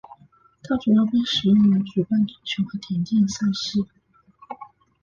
[0.63, 3.85] 它主要被使用来举办足球和田径赛事。